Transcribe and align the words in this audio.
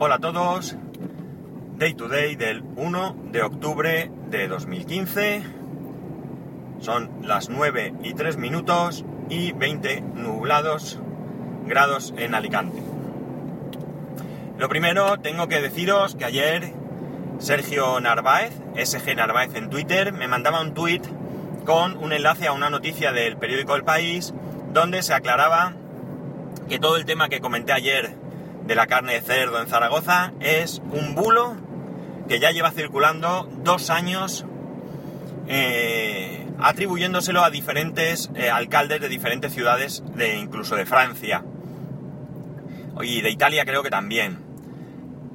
Hola 0.00 0.16
a 0.16 0.18
todos. 0.18 0.74
Day 1.78 1.94
to 1.94 2.08
day 2.08 2.34
del 2.34 2.64
1 2.74 3.16
de 3.30 3.42
octubre 3.42 4.10
de 4.28 4.48
2015. 4.48 5.42
Son 6.80 7.10
las 7.22 7.48
9 7.48 7.94
y 8.02 8.12
3 8.12 8.36
minutos 8.36 9.04
y 9.28 9.52
20 9.52 10.00
nublados 10.00 10.98
grados 11.66 12.12
en 12.18 12.34
Alicante. 12.34 12.82
Lo 14.58 14.68
primero, 14.68 15.20
tengo 15.20 15.46
que 15.46 15.60
deciros 15.60 16.16
que 16.16 16.24
ayer 16.24 16.72
Sergio 17.38 18.00
Narváez, 18.00 18.52
SG 18.74 19.14
Narváez 19.14 19.54
en 19.54 19.70
Twitter, 19.70 20.12
me 20.12 20.26
mandaba 20.26 20.60
un 20.60 20.74
tweet 20.74 21.02
con 21.64 21.96
un 21.98 22.12
enlace 22.12 22.48
a 22.48 22.52
una 22.52 22.68
noticia 22.68 23.12
del 23.12 23.36
periódico 23.36 23.76
El 23.76 23.84
País 23.84 24.34
donde 24.72 25.04
se 25.04 25.14
aclaraba 25.14 25.72
que 26.68 26.80
todo 26.80 26.96
el 26.96 27.04
tema 27.04 27.28
que 27.28 27.40
comenté 27.40 27.72
ayer 27.72 28.23
de 28.66 28.74
la 28.74 28.86
carne 28.86 29.14
de 29.14 29.20
cerdo 29.20 29.60
en 29.60 29.68
Zaragoza 29.68 30.32
es 30.40 30.80
un 30.90 31.14
bulo 31.14 31.56
que 32.28 32.40
ya 32.40 32.50
lleva 32.50 32.70
circulando 32.70 33.48
dos 33.62 33.90
años 33.90 34.46
eh, 35.46 36.46
atribuyéndoselo 36.58 37.44
a 37.44 37.50
diferentes 37.50 38.30
eh, 38.34 38.48
alcaldes 38.48 39.00
de 39.00 39.08
diferentes 39.08 39.52
ciudades, 39.52 40.02
de 40.14 40.36
incluso 40.36 40.76
de 40.76 40.86
Francia. 40.86 41.44
Y 43.02 43.20
de 43.20 43.30
Italia 43.30 43.64
creo 43.66 43.82
que 43.82 43.90
también. 43.90 44.38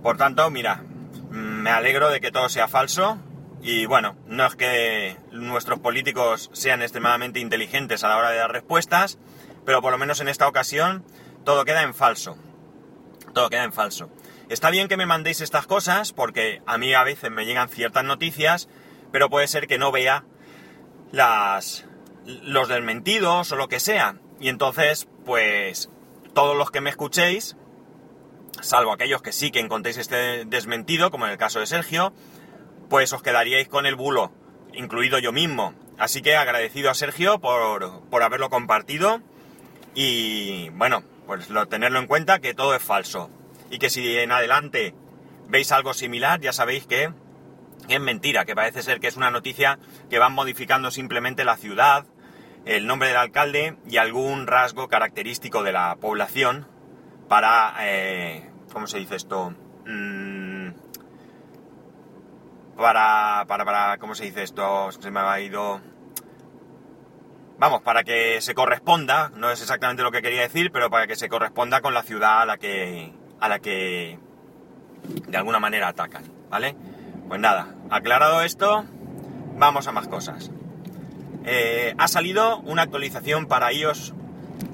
Por 0.01 0.17
tanto, 0.17 0.49
mira, 0.49 0.83
me 1.29 1.69
alegro 1.69 2.09
de 2.09 2.21
que 2.21 2.31
todo 2.31 2.49
sea 2.49 2.67
falso. 2.67 3.19
Y 3.61 3.85
bueno, 3.85 4.15
no 4.25 4.45
es 4.45 4.55
que 4.55 5.17
nuestros 5.31 5.79
políticos 5.79 6.49
sean 6.53 6.81
extremadamente 6.81 7.39
inteligentes 7.39 8.03
a 8.03 8.07
la 8.07 8.17
hora 8.17 8.31
de 8.31 8.37
dar 8.37 8.51
respuestas, 8.51 9.19
pero 9.65 9.81
por 9.81 9.91
lo 9.91 9.97
menos 9.97 10.21
en 10.21 10.29
esta 10.29 10.47
ocasión 10.47 11.03
todo 11.43 11.65
queda 11.65 11.83
en 11.83 11.93
falso 11.93 12.37
queda 13.47 13.63
en 13.63 13.73
falso. 13.73 14.09
Está 14.49 14.71
bien 14.71 14.87
que 14.87 14.97
me 14.97 15.05
mandéis 15.05 15.41
estas 15.41 15.67
cosas 15.67 16.11
porque 16.11 16.61
a 16.65 16.77
mí 16.77 16.93
a 16.93 17.03
veces 17.03 17.29
me 17.29 17.45
llegan 17.45 17.69
ciertas 17.69 18.03
noticias, 18.03 18.67
pero 19.11 19.29
puede 19.29 19.47
ser 19.47 19.67
que 19.67 19.77
no 19.77 19.91
vea 19.91 20.25
las 21.11 21.85
los 22.25 22.67
desmentidos 22.67 23.51
o 23.51 23.55
lo 23.55 23.67
que 23.67 23.79
sea. 23.79 24.15
Y 24.39 24.49
entonces, 24.49 25.07
pues 25.25 25.89
todos 26.33 26.55
los 26.55 26.71
que 26.71 26.81
me 26.81 26.89
escuchéis, 26.89 27.55
salvo 28.61 28.91
aquellos 28.91 29.21
que 29.21 29.31
sí 29.31 29.51
que 29.51 29.59
encontréis 29.59 29.97
este 29.97 30.45
desmentido, 30.45 31.11
como 31.11 31.25
en 31.25 31.31
el 31.31 31.37
caso 31.37 31.59
de 31.59 31.67
Sergio, 31.67 32.13
pues 32.89 33.13
os 33.13 33.21
quedaríais 33.21 33.67
con 33.67 33.85
el 33.85 33.95
bulo, 33.95 34.31
incluido 34.73 35.19
yo 35.19 35.31
mismo. 35.31 35.73
Así 35.97 36.21
que 36.21 36.35
agradecido 36.35 36.89
a 36.89 36.95
Sergio 36.95 37.39
por, 37.39 38.01
por 38.09 38.23
haberlo 38.23 38.49
compartido 38.49 39.21
y 39.93 40.69
bueno, 40.69 41.03
pues 41.29 41.51
lo, 41.51 41.67
tenerlo 41.67 41.99
en 41.99 42.07
cuenta 42.07 42.39
que 42.39 42.55
todo 42.55 42.73
es 42.73 42.81
falso. 42.81 43.29
Y 43.69 43.77
que 43.77 43.91
si 43.91 44.17
en 44.17 44.31
adelante 44.31 44.95
veis 45.47 45.71
algo 45.71 45.93
similar, 45.93 46.41
ya 46.41 46.53
sabéis 46.53 46.87
que 46.87 47.13
es 47.87 47.99
mentira, 47.99 48.45
que 48.45 48.55
parece 48.55 48.81
ser 48.81 48.99
que 48.99 49.09
es 49.09 49.15
una 49.15 49.29
noticia 49.29 49.77
que 50.09 50.17
van 50.17 50.33
modificando 50.33 50.89
simplemente 50.89 51.45
la 51.45 51.55
ciudad, 51.55 52.07
el 52.65 52.87
nombre 52.87 53.09
del 53.09 53.17
alcalde 53.17 53.77
y 53.87 53.97
algún 53.97 54.47
rasgo 54.47 54.87
característico 54.87 55.61
de 55.61 55.71
la 55.71 55.97
población 55.97 56.67
para, 57.27 57.75
eh, 57.81 58.49
¿cómo 58.73 58.87
se 58.87 58.97
dice 58.97 59.15
esto? 59.15 59.53
Mm, 59.85 60.69
para, 62.75 63.45
para, 63.47 63.65
para, 63.65 63.97
¿cómo 63.99 64.15
se 64.15 64.25
dice 64.25 64.41
esto? 64.41 64.91
Se 64.93 65.11
me 65.11 65.19
ha 65.19 65.39
ido 65.39 65.79
vamos, 67.59 67.81
para 67.81 68.03
que 68.03 68.41
se 68.41 68.55
corresponda, 68.55 69.31
no 69.35 69.51
es 69.51 69.61
exactamente 69.61 70.01
lo 70.01 70.11
que 70.11 70.21
quería 70.21 70.41
decir, 70.41 70.71
pero 70.71 70.89
para 70.89 71.07
que 71.07 71.15
se 71.15 71.29
corresponda 71.29 71.81
con 71.81 71.93
la 71.93 72.03
ciudad 72.03 72.41
a 72.41 72.45
la 72.45 72.57
que, 72.57 73.13
a 73.39 73.49
la 73.49 73.59
que 73.59 74.17
de 75.27 75.37
alguna 75.37 75.59
manera 75.59 75.89
atacan, 75.89 76.23
¿vale? 76.49 76.75
Pues 77.27 77.39
nada, 77.39 77.75
aclarado 77.89 78.41
esto, 78.41 78.85
vamos 79.57 79.87
a 79.87 79.91
más 79.91 80.07
cosas. 80.07 80.51
Eh, 81.45 81.93
ha 81.97 82.07
salido 82.07 82.59
una 82.59 82.83
actualización 82.83 83.45
para 83.45 83.71
iOS, 83.73 84.13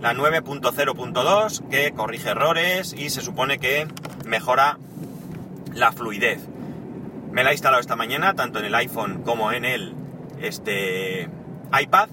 la 0.02 0.14
9.0.2, 0.14 1.70
que 1.70 1.92
corrige 1.92 2.30
errores 2.30 2.94
y 2.94 3.10
se 3.10 3.22
supone 3.22 3.58
que 3.58 3.88
mejora 4.26 4.78
la 5.74 5.92
fluidez. 5.92 6.48
Me 7.32 7.44
la 7.44 7.50
he 7.50 7.54
instalado 7.54 7.82
esta 7.82 7.96
mañana, 7.96 8.34
tanto 8.34 8.60
en 8.60 8.66
el 8.66 8.76
iPhone 8.76 9.24
como 9.24 9.52
en 9.52 9.66
el 9.66 9.94
este, 10.40 11.30
iPad 11.78 12.10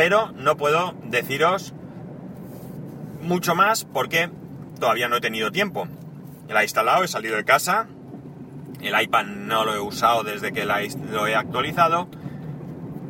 pero 0.00 0.32
no 0.32 0.56
puedo 0.56 0.94
deciros 1.04 1.74
mucho 3.20 3.54
más 3.54 3.84
porque 3.84 4.30
todavía 4.78 5.10
no 5.10 5.16
he 5.16 5.20
tenido 5.20 5.52
tiempo. 5.52 5.88
La 6.48 6.60
he 6.60 6.62
instalado, 6.62 7.04
he 7.04 7.08
salido 7.08 7.36
de 7.36 7.44
casa, 7.44 7.86
el 8.80 8.98
iPad 8.98 9.26
no 9.26 9.66
lo 9.66 9.74
he 9.74 9.78
usado 9.78 10.22
desde 10.22 10.52
que 10.52 10.64
lo 10.64 11.26
he 11.26 11.34
actualizado 11.34 12.08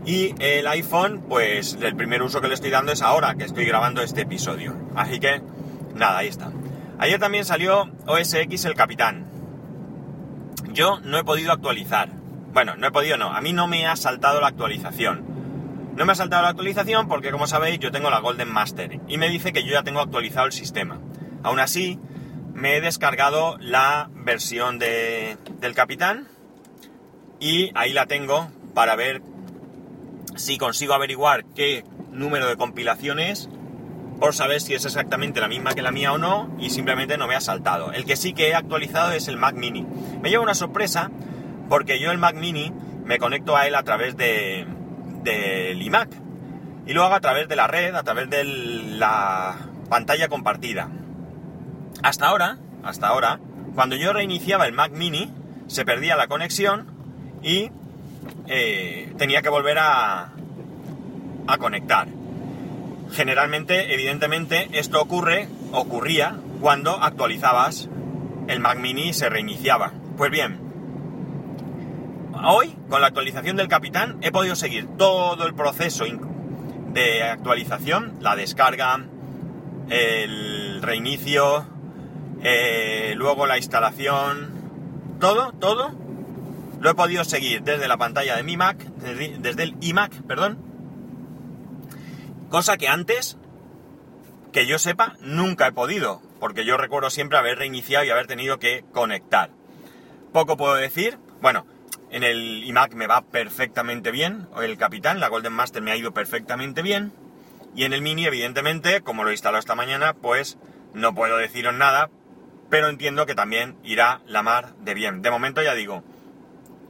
y 0.04 0.34
el 0.40 0.66
iPhone, 0.66 1.26
pues 1.28 1.78
el 1.80 1.94
primer 1.94 2.24
uso 2.24 2.40
que 2.40 2.48
le 2.48 2.54
estoy 2.54 2.70
dando 2.70 2.90
es 2.90 3.02
ahora 3.02 3.36
que 3.36 3.44
estoy 3.44 3.66
grabando 3.66 4.02
este 4.02 4.22
episodio. 4.22 4.74
Así 4.96 5.20
que 5.20 5.40
nada, 5.94 6.18
ahí 6.18 6.26
está. 6.26 6.50
Ayer 6.98 7.20
también 7.20 7.44
salió 7.44 7.88
OS 8.08 8.34
X 8.34 8.64
el 8.64 8.74
Capitán. 8.74 9.30
Yo 10.72 10.98
no 11.04 11.18
he 11.18 11.22
podido 11.22 11.52
actualizar. 11.52 12.08
Bueno, 12.52 12.74
no 12.74 12.88
he 12.88 12.90
podido, 12.90 13.16
no. 13.16 13.32
A 13.32 13.40
mí 13.40 13.52
no 13.52 13.68
me 13.68 13.86
ha 13.86 13.94
saltado 13.94 14.40
la 14.40 14.48
actualización. 14.48 15.29
No 15.96 16.06
me 16.06 16.12
ha 16.12 16.14
saltado 16.14 16.42
la 16.42 16.50
actualización 16.50 17.08
porque, 17.08 17.30
como 17.30 17.46
sabéis, 17.46 17.78
yo 17.78 17.90
tengo 17.90 18.10
la 18.10 18.20
Golden 18.20 18.50
Master 18.50 19.00
y 19.08 19.18
me 19.18 19.28
dice 19.28 19.52
que 19.52 19.64
yo 19.64 19.72
ya 19.72 19.82
tengo 19.82 20.00
actualizado 20.00 20.46
el 20.46 20.52
sistema. 20.52 20.98
Aún 21.42 21.58
así, 21.58 21.98
me 22.54 22.76
he 22.76 22.80
descargado 22.80 23.56
la 23.58 24.10
versión 24.14 24.78
de, 24.78 25.36
del 25.60 25.74
Capitán 25.74 26.28
y 27.38 27.70
ahí 27.74 27.92
la 27.92 28.06
tengo 28.06 28.50
para 28.74 28.96
ver 28.96 29.22
si 30.36 30.58
consigo 30.58 30.94
averiguar 30.94 31.44
qué 31.54 31.84
número 32.12 32.48
de 32.48 32.56
compilación 32.56 33.18
es 33.18 33.48
por 34.20 34.34
saber 34.34 34.60
si 34.60 34.74
es 34.74 34.84
exactamente 34.84 35.40
la 35.40 35.48
misma 35.48 35.74
que 35.74 35.82
la 35.82 35.90
mía 35.90 36.12
o 36.12 36.18
no 36.18 36.54
y 36.58 36.70
simplemente 36.70 37.16
no 37.16 37.26
me 37.26 37.34
ha 37.34 37.40
saltado. 37.40 37.92
El 37.92 38.04
que 38.04 38.16
sí 38.16 38.34
que 38.34 38.50
he 38.50 38.54
actualizado 38.54 39.12
es 39.12 39.28
el 39.28 39.38
Mac 39.38 39.54
Mini. 39.54 39.86
Me 40.22 40.28
lleva 40.28 40.42
una 40.42 40.54
sorpresa 40.54 41.10
porque 41.70 41.98
yo 41.98 42.10
el 42.10 42.18
Mac 42.18 42.36
Mini 42.36 42.72
me 43.04 43.18
conecto 43.18 43.56
a 43.56 43.66
él 43.66 43.74
a 43.74 43.82
través 43.82 44.16
de, 44.18 44.66
del 45.22 45.80
iMac. 45.82 46.10
Y 46.86 46.92
lo 46.92 47.04
hago 47.04 47.14
a 47.14 47.20
través 47.20 47.48
de 47.48 47.56
la 47.56 47.66
red, 47.66 47.94
a 47.94 48.02
través 48.02 48.28
de 48.30 48.44
la 48.44 49.56
pantalla 49.88 50.28
compartida. 50.28 50.88
Hasta 52.02 52.26
ahora, 52.28 52.58
hasta 52.82 53.08
ahora, 53.08 53.38
cuando 53.74 53.96
yo 53.96 54.12
reiniciaba 54.12 54.66
el 54.66 54.72
Mac 54.72 54.92
Mini, 54.92 55.30
se 55.66 55.84
perdía 55.84 56.16
la 56.16 56.26
conexión 56.26 56.86
y 57.42 57.70
eh, 58.48 59.12
tenía 59.18 59.42
que 59.42 59.48
volver 59.48 59.78
a, 59.78 60.32
a 61.46 61.58
conectar. 61.58 62.08
Generalmente, 63.12 63.92
evidentemente, 63.92 64.68
esto 64.72 65.00
ocurre, 65.00 65.48
ocurría 65.72 66.36
cuando 66.60 67.02
actualizabas 67.02 67.88
el 68.48 68.60
Mac 68.60 68.78
Mini 68.78 69.08
y 69.08 69.12
se 69.12 69.28
reiniciaba. 69.28 69.92
Pues 70.16 70.30
bien, 70.30 70.69
hoy, 72.46 72.76
con 72.88 73.00
la 73.00 73.08
actualización 73.08 73.56
del 73.56 73.68
Capitán, 73.68 74.18
he 74.22 74.30
podido 74.32 74.56
seguir 74.56 74.86
todo 74.96 75.46
el 75.46 75.54
proceso 75.54 76.04
de 76.92 77.22
actualización, 77.22 78.16
la 78.20 78.36
descarga, 78.36 79.04
el 79.88 80.82
reinicio, 80.82 81.66
eh, 82.42 83.14
luego 83.16 83.46
la 83.46 83.58
instalación, 83.58 84.50
todo, 85.20 85.52
todo, 85.52 85.92
lo 86.80 86.90
he 86.90 86.94
podido 86.94 87.24
seguir 87.24 87.62
desde 87.62 87.88
la 87.88 87.96
pantalla 87.96 88.36
de 88.36 88.42
mi 88.42 88.56
Mac, 88.56 88.78
desde, 88.78 89.38
desde 89.38 89.62
el 89.64 89.76
iMac, 89.80 90.22
perdón, 90.22 90.58
cosa 92.48 92.76
que 92.76 92.88
antes, 92.88 93.36
que 94.52 94.66
yo 94.66 94.78
sepa, 94.78 95.16
nunca 95.20 95.68
he 95.68 95.72
podido, 95.72 96.22
porque 96.40 96.64
yo 96.64 96.76
recuerdo 96.76 97.10
siempre 97.10 97.38
haber 97.38 97.58
reiniciado 97.58 98.04
y 98.04 98.10
haber 98.10 98.26
tenido 98.26 98.58
que 98.58 98.84
conectar. 98.92 99.50
Poco 100.32 100.56
puedo 100.56 100.74
decir, 100.74 101.18
bueno, 101.40 101.66
en 102.10 102.24
el 102.24 102.64
iMac 102.64 102.94
me 102.94 103.06
va 103.06 103.22
perfectamente 103.22 104.10
bien, 104.10 104.48
el 104.60 104.76
Capitán, 104.76 105.20
la 105.20 105.28
Golden 105.28 105.52
Master 105.52 105.80
me 105.80 105.92
ha 105.92 105.96
ido 105.96 106.12
perfectamente 106.12 106.82
bien. 106.82 107.12
Y 107.74 107.84
en 107.84 107.92
el 107.92 108.02
Mini, 108.02 108.26
evidentemente, 108.26 109.00
como 109.00 109.22
lo 109.22 109.30
he 109.30 109.34
instalado 109.34 109.60
esta 109.60 109.76
mañana, 109.76 110.14
pues 110.14 110.58
no 110.92 111.14
puedo 111.14 111.36
deciros 111.36 111.72
nada, 111.72 112.10
pero 112.68 112.88
entiendo 112.88 113.26
que 113.26 113.36
también 113.36 113.76
irá 113.84 114.22
la 114.26 114.42
mar 114.42 114.74
de 114.80 114.94
bien. 114.94 115.22
De 115.22 115.30
momento 115.30 115.62
ya 115.62 115.74
digo, 115.74 116.02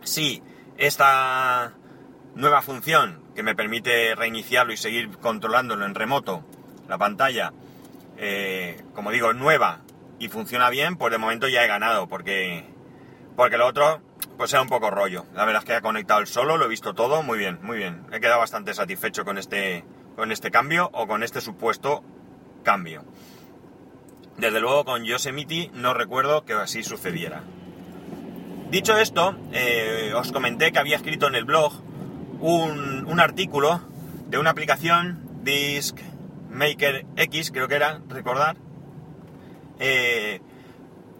si 0.03 0.43
esta 0.79 1.75
nueva 2.35 2.63
función 2.63 3.23
que 3.35 3.43
me 3.43 3.55
permite 3.55 4.15
reiniciarlo 4.15 4.73
y 4.73 4.79
seguir 4.79 5.19
controlándolo 5.19 5.85
en 5.85 5.95
remoto, 5.95 6.47
la 6.89 6.97
pantalla, 6.97 7.53
eh, 8.17 8.83
como 8.95 9.11
digo, 9.11 9.35
nueva 9.35 9.81
y 10.19 10.29
funciona 10.29 10.71
bien, 10.71 10.97
pues 10.97 11.13
de 11.13 11.19
momento 11.19 11.47
ya 11.47 11.63
he 11.63 11.69
ganado, 11.69 12.09
porque, 12.09 12.65
porque 13.37 13.59
lo 13.59 13.67
otro 13.67 14.01
pues 14.41 14.55
era 14.55 14.63
un 14.63 14.71
poco 14.71 14.91
rollo. 14.91 15.27
La 15.35 15.45
verdad 15.45 15.61
es 15.61 15.67
que 15.67 15.75
ha 15.75 15.83
conectado 15.83 16.21
el 16.21 16.27
solo, 16.27 16.57
lo 16.57 16.65
he 16.65 16.69
visto 16.69 16.95
todo, 16.95 17.23
muy 17.23 17.37
bien, 17.37 17.59
muy 17.61 17.77
bien. 17.77 18.07
He 18.11 18.21
quedado 18.21 18.39
bastante 18.39 18.73
satisfecho 18.73 19.23
con 19.23 19.37
este, 19.37 19.85
con 20.17 20.33
este 20.33 20.51
cambio 20.51 20.89
o 20.95 21.07
con 21.07 21.23
este 21.23 21.43
supuesto 21.43 22.03
cambio. 22.63 23.05
Desde 24.39 24.59
luego 24.61 24.87
con 24.87 25.05
Yosemite 25.05 25.71
no 25.75 25.93
recuerdo 25.93 26.47
que 26.47 26.55
así 26.55 26.83
sucediera. 26.83 27.43
Dicho 28.71 28.97
esto, 28.97 29.37
eh, 29.53 30.15
os 30.17 30.33
comenté 30.33 30.73
que 30.73 30.79
había 30.79 30.97
escrito 30.97 31.27
en 31.27 31.35
el 31.35 31.45
blog 31.45 31.75
un, 32.41 33.05
un 33.07 33.21
artículo 33.21 33.83
de 34.29 34.39
una 34.39 34.49
aplicación 34.49 35.21
Disk 35.43 35.99
Maker 36.49 37.05
X, 37.15 37.51
creo 37.51 37.69
que 37.69 37.75
era, 37.75 38.01
recordar. 38.09 38.57
Eh, 39.81 40.41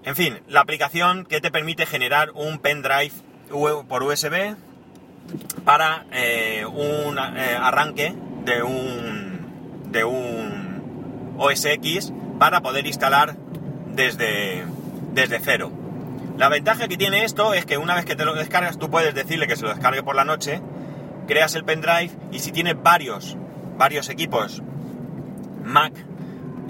en 0.05 0.17
fin, 0.17 0.41
la 0.49 0.61
aplicación 0.61 1.25
que 1.25 1.41
te 1.41 1.51
permite 1.51 1.87
generar 1.87 2.31
un 2.35 2.59
pendrive 2.59 3.13
por 3.89 4.03
USB 4.03 4.55
para 5.65 6.07
eh, 6.13 6.65
un 6.67 7.19
eh, 7.19 7.57
arranque 7.61 8.15
de 8.45 8.63
un, 8.63 9.91
de 9.91 10.05
un 10.05 11.35
OS 11.39 11.65
X 11.65 12.13
para 12.39 12.61
poder 12.61 12.87
instalar 12.87 13.37
desde, 13.95 14.65
desde 15.13 15.41
cero. 15.41 15.71
La 16.39 16.49
ventaja 16.49 16.89
que 16.89 16.97
tiene 16.97 17.25
esto 17.25 17.53
es 17.53 17.67
que 17.67 17.77
una 17.77 17.95
vez 17.95 18.07
que 18.07 18.17
te 18.17 18.25
lo 18.25 18.35
descargas, 18.35 18.79
tú 18.79 18.91
puedes 18.91 19.15
decirle 19.15 19.47
que 19.47 19.57
se 19.57 19.63
lo 19.63 19.69
descargue 19.69 20.03
por 20.03 20.17
la 20.17 20.25
noche, 20.25 20.63
creas 21.27 21.55
el 21.55 21.65
pendrive 21.65 22.11
y 22.33 22.39
si 22.39 22.51
tienes 22.51 22.83
varios, 22.83 23.37
varios 23.77 24.09
equipos 24.09 24.63
Mac, 25.63 25.93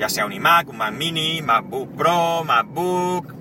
ya 0.00 0.08
sea 0.08 0.24
un 0.24 0.32
iMac, 0.32 0.66
un 0.70 0.78
Mac 0.78 0.94
Mini, 0.94 1.42
MacBook 1.42 1.94
Pro, 1.94 2.42
MacBook, 2.42 3.34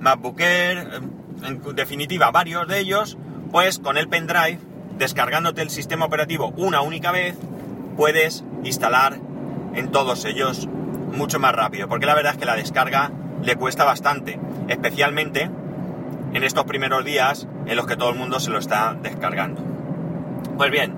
MacBook 0.00 0.40
Air, 0.40 1.02
en 1.44 1.76
definitiva 1.76 2.32
varios 2.32 2.66
de 2.66 2.80
ellos, 2.80 3.16
pues 3.52 3.78
con 3.78 3.96
el 3.96 4.08
pendrive, 4.08 4.58
descargándote 4.98 5.62
el 5.62 5.70
sistema 5.70 6.06
operativo 6.06 6.52
una 6.56 6.80
única 6.80 7.12
vez, 7.12 7.36
puedes 7.96 8.42
instalar 8.64 9.20
en 9.74 9.92
todos 9.92 10.24
ellos 10.24 10.66
mucho 11.12 11.38
más 11.38 11.54
rápido, 11.54 11.86
porque 11.88 12.06
la 12.06 12.16
verdad 12.16 12.32
es 12.32 12.38
que 12.38 12.44
la 12.44 12.56
descarga 12.56 13.12
le 13.44 13.54
cuesta 13.54 13.84
bastante, 13.84 14.40
especialmente 14.66 15.48
en 16.32 16.42
estos 16.42 16.64
primeros 16.64 17.04
días 17.04 17.46
en 17.66 17.76
los 17.76 17.86
que 17.86 17.96
todo 17.96 18.10
el 18.10 18.16
mundo 18.16 18.40
se 18.40 18.50
lo 18.50 18.58
está 18.58 18.96
descargando. 19.00 19.62
Pues 20.56 20.72
bien, 20.72 20.96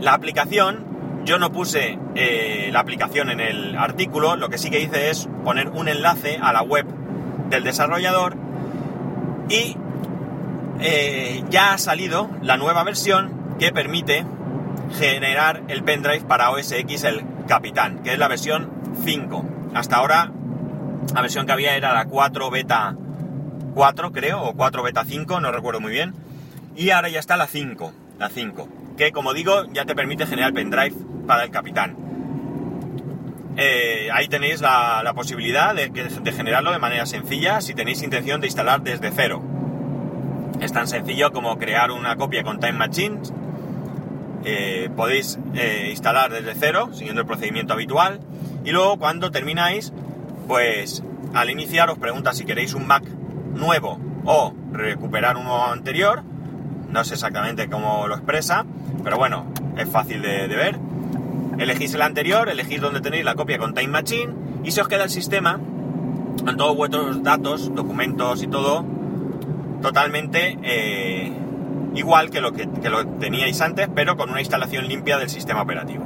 la 0.00 0.14
aplicación 0.14 0.84
yo 1.24 1.38
no 1.38 1.52
puse 1.52 1.98
eh, 2.14 2.70
la 2.72 2.80
aplicación 2.80 3.30
en 3.30 3.40
el 3.40 3.76
artículo, 3.76 4.36
lo 4.36 4.48
que 4.48 4.58
sí 4.58 4.70
que 4.70 4.80
hice 4.80 5.10
es 5.10 5.28
poner 5.44 5.68
un 5.68 5.88
enlace 5.88 6.38
a 6.40 6.52
la 6.52 6.62
web 6.62 6.86
del 7.48 7.64
desarrollador 7.64 8.36
y 9.48 9.76
eh, 10.80 11.44
ya 11.50 11.74
ha 11.74 11.78
salido 11.78 12.28
la 12.42 12.56
nueva 12.56 12.82
versión 12.84 13.56
que 13.58 13.72
permite 13.72 14.24
generar 14.98 15.62
el 15.68 15.84
pendrive 15.84 16.22
para 16.22 16.50
OS 16.50 16.72
X 16.72 17.04
el 17.04 17.24
Capitán, 17.46 18.02
que 18.02 18.12
es 18.12 18.18
la 18.18 18.28
versión 18.28 18.70
5. 19.04 19.44
Hasta 19.74 19.96
ahora 19.96 20.32
la 21.14 21.20
versión 21.20 21.46
que 21.46 21.52
había 21.52 21.76
era 21.76 21.92
la 21.92 22.06
4 22.06 22.50
beta 22.50 22.96
4 23.74 24.12
creo, 24.12 24.42
o 24.42 24.54
4 24.54 24.82
beta 24.82 25.04
5, 25.04 25.40
no 25.40 25.52
recuerdo 25.52 25.80
muy 25.80 25.92
bien. 25.92 26.14
Y 26.76 26.90
ahora 26.90 27.08
ya 27.08 27.20
está 27.20 27.36
la 27.36 27.46
5, 27.46 27.92
la 28.18 28.28
5, 28.28 28.68
que 28.96 29.12
como 29.12 29.34
digo 29.34 29.64
ya 29.72 29.84
te 29.84 29.94
permite 29.94 30.26
generar 30.26 30.52
pendrive 30.52 30.94
para 31.26 31.44
el 31.44 31.50
capitán. 31.50 31.96
Eh, 33.56 34.08
ahí 34.12 34.28
tenéis 34.28 34.60
la, 34.62 35.12
posibilidad 35.14 35.74
de, 35.74 35.90
generarlo 36.32 36.72
de 36.72 36.78
manera 36.78 37.04
sencilla 37.04 37.60
si 37.60 37.74
tenéis 37.74 38.02
intención 38.02 38.40
de 38.40 38.46
instalar 38.46 38.82
desde 38.82 39.10
cero. 39.10 39.42
Es 40.60 40.72
tan 40.72 40.86
sencillo 40.86 41.32
como 41.32 41.58
crear 41.58 41.90
una 41.90 42.16
copia 42.16 42.42
con 42.44 42.60
Time 42.60 42.72
Machine. 42.72 43.18
Eh, 44.44 44.90
podéis 44.96 45.38
eh, 45.54 45.88
instalar 45.90 46.32
desde 46.32 46.54
cero, 46.54 46.90
siguiendo 46.92 47.20
el 47.20 47.26
procedimiento 47.26 47.74
habitual. 47.74 48.20
Y 48.64 48.70
luego 48.70 48.96
cuando 48.96 49.30
termináis, 49.30 49.92
pues 50.48 51.02
al 51.34 51.50
iniciar 51.50 51.90
os 51.90 51.98
pregunta 51.98 52.32
si 52.32 52.44
queréis 52.44 52.74
un 52.74 52.86
Mac 52.86 53.04
nuevo 53.54 53.98
o 54.24 54.54
recuperar 54.72 55.36
uno 55.36 55.66
anterior. 55.66 56.22
No 56.88 57.04
sé 57.04 57.14
exactamente 57.14 57.68
cómo 57.68 58.06
lo 58.06 58.14
expresa, 58.14 58.64
pero 59.02 59.16
bueno, 59.16 59.46
es 59.76 59.88
fácil 59.88 60.22
de 60.22 60.46
ver 60.48 60.78
Elegís 61.58 61.94
el 61.94 62.02
anterior, 62.02 62.48
elegís 62.48 62.80
donde 62.80 63.00
tenéis 63.00 63.24
la 63.24 63.34
copia 63.34 63.58
con 63.58 63.74
Time 63.74 63.88
Machine 63.88 64.32
y 64.64 64.70
se 64.70 64.80
os 64.80 64.88
queda 64.88 65.04
el 65.04 65.10
sistema 65.10 65.60
con 66.44 66.56
todos 66.56 66.76
vuestros 66.76 67.22
datos, 67.22 67.74
documentos 67.74 68.42
y 68.42 68.48
todo 68.48 68.84
totalmente 69.82 70.58
eh, 70.62 71.32
igual 71.94 72.30
que 72.30 72.40
lo 72.40 72.52
que, 72.52 72.66
lo 72.88 73.06
teníais 73.18 73.60
antes, 73.60 73.88
pero 73.94 74.16
con 74.16 74.30
una 74.30 74.40
instalación 74.40 74.88
limpia 74.88 75.18
del 75.18 75.28
sistema 75.28 75.62
operativo. 75.62 76.04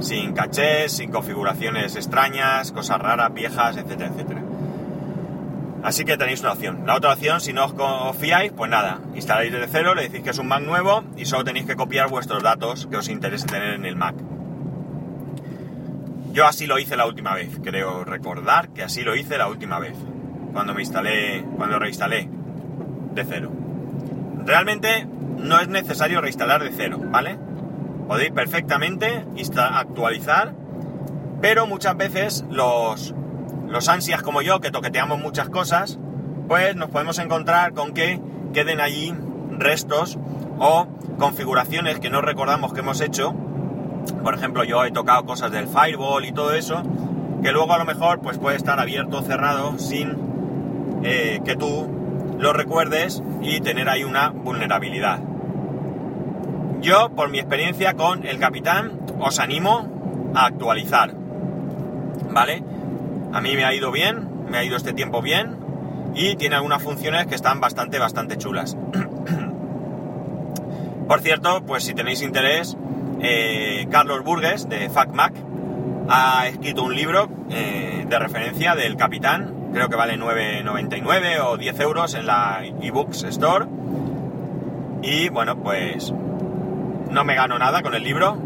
Sin 0.00 0.32
cachés, 0.32 0.92
sin 0.92 1.10
configuraciones 1.10 1.96
extrañas, 1.96 2.72
cosas 2.72 3.00
raras, 3.00 3.32
viejas, 3.32 3.76
etcétera, 3.76 4.10
etcétera. 4.10 4.42
Así 5.82 6.04
que 6.04 6.16
tenéis 6.16 6.40
una 6.40 6.52
opción. 6.52 6.82
La 6.86 6.96
otra 6.96 7.12
opción, 7.12 7.40
si 7.40 7.52
no 7.52 7.64
os 7.64 7.72
confiáis, 7.72 8.52
pues 8.52 8.70
nada, 8.70 9.00
instaláis 9.14 9.52
desde 9.52 9.66
cero, 9.68 9.94
le 9.94 10.02
decís 10.02 10.22
que 10.22 10.30
es 10.30 10.38
un 10.38 10.46
Mac 10.46 10.62
nuevo 10.62 11.02
y 11.16 11.24
solo 11.24 11.44
tenéis 11.44 11.66
que 11.66 11.76
copiar 11.76 12.08
vuestros 12.08 12.42
datos 12.42 12.86
que 12.86 12.96
os 12.96 13.08
interese 13.08 13.46
tener 13.46 13.74
en 13.74 13.84
el 13.84 13.96
Mac. 13.96 14.14
Yo 16.32 16.46
así 16.46 16.66
lo 16.66 16.78
hice 16.78 16.96
la 16.96 17.04
última 17.04 17.34
vez, 17.34 17.50
creo 17.62 18.04
recordar 18.04 18.70
que 18.70 18.82
así 18.82 19.02
lo 19.02 19.14
hice 19.14 19.36
la 19.36 19.48
última 19.48 19.78
vez, 19.78 19.94
cuando 20.54 20.72
me 20.72 20.80
instalé, 20.80 21.44
cuando 21.58 21.78
reinstalé 21.78 22.26
de 23.14 23.24
cero. 23.24 23.52
Realmente 24.46 25.06
no 25.36 25.60
es 25.60 25.68
necesario 25.68 26.22
reinstalar 26.22 26.62
de 26.62 26.72
cero, 26.74 26.98
¿vale? 27.04 27.38
Podéis 28.08 28.32
perfectamente 28.32 29.26
actualizar, 29.58 30.54
pero 31.42 31.66
muchas 31.66 31.98
veces 31.98 32.46
los, 32.48 33.14
los 33.68 33.88
ansias 33.90 34.22
como 34.22 34.40
yo, 34.40 34.60
que 34.60 34.70
toqueteamos 34.70 35.18
muchas 35.18 35.50
cosas, 35.50 35.98
pues 36.48 36.74
nos 36.76 36.88
podemos 36.88 37.18
encontrar 37.18 37.74
con 37.74 37.92
que 37.92 38.18
queden 38.54 38.80
allí 38.80 39.14
restos 39.50 40.18
o 40.58 40.88
configuraciones 41.18 42.00
que 42.00 42.08
no 42.08 42.22
recordamos 42.22 42.72
que 42.72 42.80
hemos 42.80 43.02
hecho 43.02 43.34
por 44.22 44.34
ejemplo, 44.34 44.64
yo 44.64 44.84
he 44.84 44.90
tocado 44.90 45.24
cosas 45.24 45.50
del 45.50 45.66
firewall 45.66 46.24
y 46.24 46.32
todo 46.32 46.54
eso, 46.54 46.82
que 47.42 47.52
luego 47.52 47.72
a 47.72 47.78
lo 47.78 47.84
mejor 47.84 48.20
pues 48.20 48.38
puede 48.38 48.56
estar 48.56 48.78
abierto 48.78 49.18
o 49.18 49.22
cerrado 49.22 49.78
sin 49.78 50.16
eh, 51.02 51.40
que 51.44 51.56
tú 51.56 51.88
lo 52.38 52.52
recuerdes 52.52 53.22
y 53.40 53.60
tener 53.60 53.88
ahí 53.88 54.04
una 54.04 54.30
vulnerabilidad. 54.30 55.20
Yo, 56.80 57.10
por 57.10 57.30
mi 57.30 57.38
experiencia 57.38 57.94
con 57.94 58.26
el 58.26 58.38
capitán, 58.38 59.00
os 59.20 59.38
animo 59.38 60.32
a 60.34 60.46
actualizar. 60.46 61.14
¿Vale? 62.32 62.62
A 63.32 63.40
mí 63.40 63.54
me 63.54 63.64
ha 63.64 63.74
ido 63.74 63.92
bien, 63.92 64.28
me 64.48 64.58
ha 64.58 64.64
ido 64.64 64.76
este 64.76 64.92
tiempo 64.92 65.22
bien 65.22 65.56
y 66.14 66.36
tiene 66.36 66.56
algunas 66.56 66.82
funciones 66.82 67.26
que 67.26 67.34
están 67.34 67.60
bastante, 67.60 67.98
bastante 67.98 68.36
chulas. 68.36 68.76
por 71.08 71.20
cierto, 71.20 71.62
pues 71.64 71.84
si 71.84 71.94
tenéis 71.94 72.22
interés, 72.22 72.76
eh, 73.22 73.86
Carlos 73.90 74.24
Burgues 74.24 74.68
de 74.68 74.90
FacMac 74.90 75.32
ha 76.08 76.48
escrito 76.48 76.82
un 76.82 76.94
libro 76.94 77.28
eh, 77.50 78.04
de 78.08 78.18
referencia 78.18 78.74
del 78.74 78.96
Capitán, 78.96 79.70
creo 79.72 79.88
que 79.88 79.96
vale 79.96 80.18
9,99 80.18 81.40
o 81.44 81.56
10 81.56 81.80
euros 81.80 82.14
en 82.14 82.26
la 82.26 82.62
eBooks 82.80 83.22
Store. 83.24 83.66
Y 85.02 85.28
bueno, 85.28 85.56
pues 85.62 86.12
no 87.10 87.24
me 87.24 87.34
gano 87.34 87.58
nada 87.58 87.82
con 87.82 87.94
el 87.94 88.02
libro, 88.02 88.36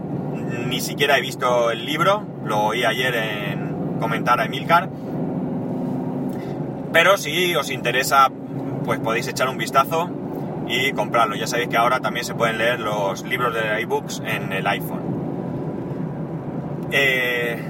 ni 0.67 0.81
siquiera 0.81 1.17
he 1.17 1.21
visto 1.21 1.71
el 1.71 1.85
libro, 1.87 2.25
lo 2.45 2.67
oí 2.67 2.85
ayer 2.85 3.15
en 3.15 3.99
comentar 3.99 4.41
a 4.41 4.45
Emilcar. 4.45 4.89
Pero 6.93 7.17
si 7.17 7.55
os 7.55 7.71
interesa, 7.71 8.29
pues 8.85 9.01
podéis 9.01 9.29
echar 9.29 9.49
un 9.49 9.59
vistazo 9.59 10.11
y 10.69 10.93
comprarlo. 10.93 11.37
Ya 11.37 11.47
sabéis 11.47 11.69
que 11.69 11.77
ahora 11.77 12.01
también 12.01 12.25
se 12.25 12.35
pueden 12.35 12.59
leer 12.59 12.81
los 12.81 13.23
libros 13.25 13.55
de 13.55 13.81
iBooks 13.83 14.23
en 14.25 14.53
el 14.53 14.67
iPhone. 14.67 15.01
Eh, 16.91 17.63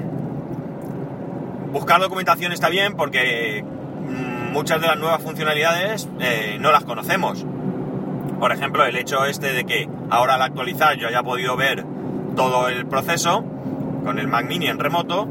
buscar 1.72 2.00
documentación 2.00 2.52
está 2.52 2.68
bien 2.68 2.96
porque 2.96 3.64
mm, 3.64 4.52
muchas 4.52 4.80
de 4.80 4.86
las 4.86 4.98
nuevas 4.98 5.22
funcionalidades 5.22 6.08
eh, 6.20 6.58
no 6.60 6.72
las 6.72 6.84
conocemos. 6.84 7.44
Por 8.38 8.52
ejemplo, 8.52 8.84
el 8.84 8.96
hecho 8.96 9.24
este 9.24 9.52
de 9.52 9.64
que 9.64 9.88
ahora 10.10 10.34
al 10.34 10.42
actualizar 10.42 10.96
yo 10.96 11.08
haya 11.08 11.22
podido 11.22 11.56
ver 11.56 11.84
todo 12.34 12.68
el 12.68 12.86
proceso 12.86 13.44
con 14.04 14.18
el 14.18 14.28
Mac 14.28 14.46
Mini 14.46 14.66
en 14.68 14.78
remoto, 14.78 15.26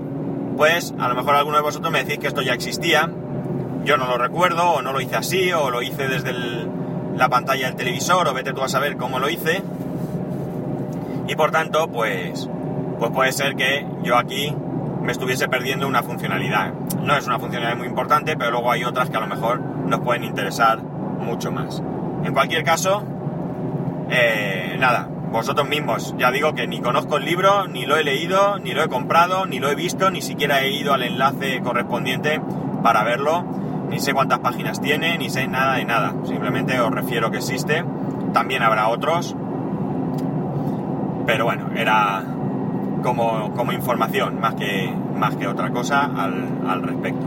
pues 0.57 0.93
a 0.99 1.07
lo 1.07 1.15
mejor 1.15 1.35
alguno 1.35 1.57
de 1.57 1.63
vosotros 1.63 1.91
me 1.91 2.03
decís 2.03 2.17
que 2.17 2.27
esto 2.27 2.41
ya 2.41 2.53
existía, 2.53 3.09
yo 3.83 3.97
no 3.97 4.07
lo 4.07 4.17
recuerdo, 4.17 4.71
o 4.71 4.81
no 4.81 4.91
lo 4.91 4.99
hice 4.99 5.15
así, 5.15 5.53
o 5.53 5.69
lo 5.69 5.83
hice 5.83 6.07
desde 6.07 6.31
el, 6.31 6.67
la 7.15 7.29
pantalla 7.29 7.67
del 7.67 7.75
televisor 7.75 8.27
o 8.27 8.33
vete 8.33 8.53
tú 8.53 8.61
a 8.61 8.69
saber 8.69 8.97
cómo 8.97 9.19
lo 9.19 9.29
hice. 9.29 9.61
Y 11.27 11.35
por 11.35 11.51
tanto, 11.51 11.87
pues, 11.87 12.49
pues 12.99 13.11
puede 13.11 13.31
ser 13.31 13.55
que 13.55 13.85
yo 14.03 14.17
aquí 14.17 14.53
me 15.01 15.11
estuviese 15.11 15.47
perdiendo 15.47 15.87
una 15.87 16.03
funcionalidad. 16.03 16.73
No 17.01 17.15
es 17.15 17.25
una 17.27 17.39
funcionalidad 17.39 17.77
muy 17.77 17.87
importante, 17.87 18.35
pero 18.37 18.51
luego 18.51 18.71
hay 18.71 18.83
otras 18.83 19.09
que 19.09 19.17
a 19.17 19.21
lo 19.21 19.27
mejor 19.27 19.59
nos 19.59 19.99
pueden 20.01 20.23
interesar 20.23 20.81
mucho 20.81 21.51
más. 21.51 21.81
En 22.23 22.33
cualquier 22.33 22.63
caso, 22.63 23.03
eh, 24.09 24.75
nada, 24.79 25.07
vosotros 25.31 25.67
mismos. 25.67 26.15
Ya 26.17 26.31
digo 26.31 26.53
que 26.53 26.67
ni 26.67 26.79
conozco 26.79 27.17
el 27.17 27.25
libro, 27.25 27.67
ni 27.67 27.85
lo 27.85 27.97
he 27.97 28.03
leído, 28.03 28.57
ni 28.59 28.73
lo 28.73 28.83
he 28.83 28.87
comprado, 28.87 29.45
ni 29.45 29.59
lo 29.59 29.69
he 29.69 29.75
visto, 29.75 30.09
ni 30.09 30.21
siquiera 30.21 30.61
he 30.61 30.71
ido 30.71 30.93
al 30.93 31.03
enlace 31.03 31.61
correspondiente 31.61 32.41
para 32.83 33.03
verlo. 33.03 33.43
Ni 33.89 33.99
sé 33.99 34.13
cuántas 34.13 34.39
páginas 34.39 34.81
tiene, 34.81 35.17
ni 35.17 35.29
sé 35.29 35.47
nada 35.47 35.75
de 35.75 35.85
nada. 35.85 36.13
Simplemente 36.25 36.79
os 36.79 36.91
refiero 36.91 37.31
que 37.31 37.37
existe. 37.37 37.83
También 38.33 38.63
habrá 38.63 38.89
otros. 38.89 39.35
Pero 41.25 41.45
bueno, 41.45 41.69
era 41.75 42.23
como, 43.03 43.53
como 43.53 43.71
información 43.71 44.39
más 44.39 44.55
que, 44.55 44.91
más 45.15 45.35
que 45.35 45.47
otra 45.47 45.69
cosa 45.71 46.05
al, 46.05 46.47
al 46.67 46.83
respecto. 46.83 47.25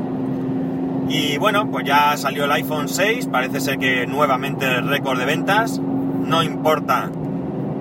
Y 1.08 1.38
bueno, 1.38 1.70
pues 1.70 1.86
ya 1.86 2.16
salió 2.16 2.44
el 2.44 2.52
iPhone 2.52 2.88
6, 2.88 3.28
parece 3.32 3.60
ser 3.60 3.78
que 3.78 4.06
nuevamente 4.06 4.80
récord 4.82 5.18
de 5.18 5.24
ventas. 5.24 5.78
No 5.78 6.42
importa 6.42 7.10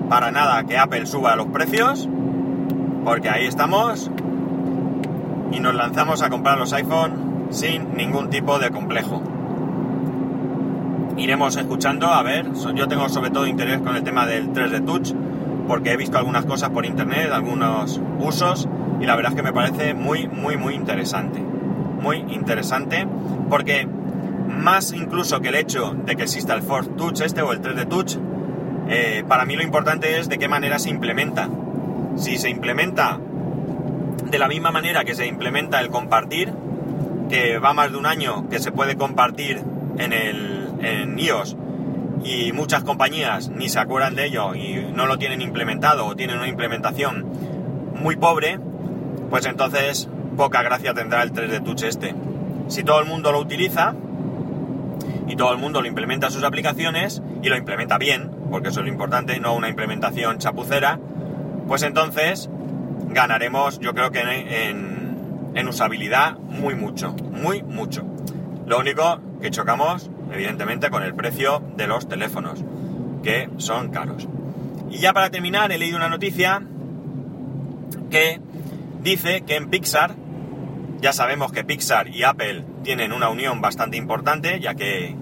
para 0.08 0.30
nada 0.30 0.64
que 0.64 0.78
Apple 0.78 1.06
suba 1.06 1.36
los 1.36 1.48
precios, 1.48 2.08
porque 3.04 3.28
ahí 3.28 3.46
estamos 3.46 4.10
y 5.52 5.60
nos 5.60 5.74
lanzamos 5.74 6.22
a 6.22 6.30
comprar 6.30 6.58
los 6.58 6.72
iPhone 6.72 7.27
sin 7.50 7.94
ningún 7.94 8.30
tipo 8.30 8.58
de 8.58 8.70
complejo. 8.70 9.22
Iremos 11.16 11.56
escuchando, 11.56 12.08
a 12.08 12.22
ver, 12.22 12.52
yo 12.74 12.86
tengo 12.86 13.08
sobre 13.08 13.30
todo 13.30 13.46
interés 13.46 13.80
con 13.80 13.96
el 13.96 14.04
tema 14.04 14.26
del 14.26 14.52
3D 14.52 14.84
Touch, 14.84 15.12
porque 15.66 15.92
he 15.92 15.96
visto 15.96 16.16
algunas 16.16 16.44
cosas 16.46 16.70
por 16.70 16.86
internet, 16.86 17.30
algunos 17.32 18.00
usos, 18.20 18.68
y 19.00 19.06
la 19.06 19.16
verdad 19.16 19.32
es 19.32 19.36
que 19.36 19.42
me 19.42 19.52
parece 19.52 19.94
muy, 19.94 20.28
muy, 20.28 20.56
muy 20.56 20.74
interesante 20.74 21.42
muy 22.00 22.24
interesante 22.30 23.06
porque 23.48 23.86
más 23.86 24.92
incluso 24.92 25.40
que 25.40 25.48
el 25.48 25.56
hecho 25.56 25.94
de 26.04 26.16
que 26.16 26.22
exista 26.22 26.54
el 26.54 26.62
Force 26.62 26.90
Touch 26.96 27.20
este 27.20 27.42
o 27.42 27.52
el 27.52 27.60
3D 27.60 27.88
Touch, 27.88 28.16
eh, 28.88 29.24
para 29.28 29.44
mí 29.44 29.56
lo 29.56 29.62
importante 29.62 30.18
es 30.18 30.28
de 30.28 30.38
qué 30.38 30.48
manera 30.48 30.78
se 30.78 30.90
implementa. 30.90 31.48
Si 32.16 32.38
se 32.38 32.48
implementa 32.48 33.18
de 34.30 34.38
la 34.38 34.48
misma 34.48 34.70
manera 34.70 35.04
que 35.04 35.14
se 35.14 35.26
implementa 35.26 35.80
el 35.80 35.90
compartir, 35.90 36.52
que 37.28 37.58
va 37.58 37.72
más 37.72 37.92
de 37.92 37.98
un 37.98 38.06
año 38.06 38.48
que 38.48 38.58
se 38.58 38.72
puede 38.72 38.96
compartir 38.96 39.62
en, 39.98 40.12
el, 40.12 41.18
iOS 41.18 41.56
y 42.24 42.52
muchas 42.52 42.84
compañías 42.84 43.48
ni 43.48 43.68
se 43.68 43.78
acuerdan 43.80 44.14
de 44.14 44.26
ello 44.26 44.54
y 44.54 44.86
no 44.94 45.06
lo 45.06 45.18
tienen 45.18 45.40
implementado 45.42 46.06
o 46.06 46.16
tienen 46.16 46.38
una 46.38 46.48
implementación 46.48 47.26
muy 47.94 48.16
pobre, 48.16 48.58
pues 49.30 49.46
entonces 49.46 50.08
poca 50.36 50.62
gracia 50.62 50.94
tendrá 50.94 51.22
el 51.22 51.32
3D 51.32 51.64
Touch 51.64 51.82
este. 51.82 52.14
Si 52.68 52.84
todo 52.84 53.00
el 53.00 53.06
mundo 53.06 53.32
lo 53.32 53.40
utiliza 53.40 53.94
y 55.26 55.36
todo 55.36 55.52
el 55.52 55.58
mundo 55.58 55.82
lo 55.82 55.88
implementa 55.88 56.28
en 56.28 56.32
sus 56.32 56.44
aplicaciones 56.44 57.22
y 57.42 57.48
lo 57.48 57.56
implementa 57.56 57.98
bien, 57.98 58.30
porque 58.50 58.68
eso 58.68 58.80
es 58.80 58.86
lo 58.86 58.92
importante, 58.92 59.38
no 59.40 59.54
una 59.54 59.68
implementación 59.68 60.38
chapucera, 60.38 60.98
pues 61.66 61.82
entonces 61.82 62.48
ganaremos 63.08 63.80
yo 63.80 63.94
creo 63.94 64.10
que 64.10 64.20
en 64.20 64.97
usabilidad 65.68 66.38
muy 66.38 66.74
mucho, 66.74 67.14
muy 67.14 67.62
mucho. 67.62 68.04
Lo 68.66 68.78
único 68.78 69.20
que 69.40 69.50
chocamos, 69.50 70.10
evidentemente, 70.32 70.90
con 70.90 71.02
el 71.02 71.14
precio 71.14 71.62
de 71.76 71.86
los 71.86 72.08
teléfonos, 72.08 72.64
que 73.22 73.48
son 73.56 73.90
caros. 73.90 74.28
Y 74.90 74.98
ya 74.98 75.12
para 75.12 75.30
terminar, 75.30 75.70
he 75.72 75.78
leído 75.78 75.96
una 75.96 76.08
noticia 76.08 76.62
que 78.10 78.40
dice 79.02 79.42
que 79.42 79.56
en 79.56 79.68
Pixar 79.68 80.14
ya 81.00 81.12
sabemos 81.12 81.52
que 81.52 81.64
Pixar 81.64 82.08
y 82.08 82.24
Apple 82.24 82.64
tienen 82.82 83.12
una 83.12 83.28
unión 83.28 83.60
bastante 83.60 83.96
importante, 83.96 84.58
ya 84.60 84.74
que 84.74 85.14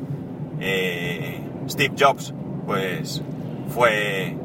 eh, 0.61 1.40
Steve 1.68 1.95
Jobs 1.99 2.33
pues, 2.64 3.23
fue, 3.68 4.37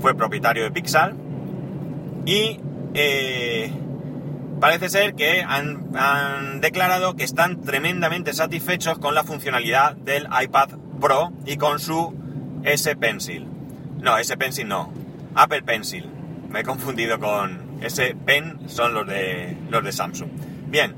fue 0.00 0.14
propietario 0.14 0.64
de 0.64 0.70
Pixar. 0.70 1.14
Y 2.24 2.60
eh, 2.94 3.70
parece 4.60 4.90
ser 4.90 5.14
que 5.14 5.42
han, 5.42 6.60
declarado 6.60 7.16
que 7.16 7.24
están 7.24 7.62
tremendamente 7.62 8.32
satisfechos 8.34 8.98
con 8.98 9.14
la 9.14 9.24
funcionalidad 9.24 9.96
del 9.96 10.28
iPad 10.40 10.68
Pro 11.00 11.32
y 11.46 11.56
con 11.56 11.80
su 11.80 12.14
S 12.62 12.94
Pencil. 12.96 13.46
No, 14.00 14.18
S 14.18 14.36
Pencil 14.36 14.68
no, 14.68 14.92
Apple 15.34 15.62
Pencil. 15.62 16.08
Me 16.48 16.60
he 16.60 16.64
confundido 16.64 17.18
con, 17.18 17.78
ese 17.80 18.14
pen 18.14 18.68
son 18.68 18.92
los 18.92 19.06
de, 19.06 19.56
los 19.70 19.82
de 19.82 19.92
Samsung. 19.92 20.30
Bien. 20.66 20.94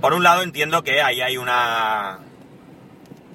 Por 0.00 0.12
un 0.12 0.22
lado 0.22 0.42
entiendo 0.42 0.82
que 0.82 1.00
ahí 1.02 1.20
hay 1.20 1.36
una, 1.36 2.18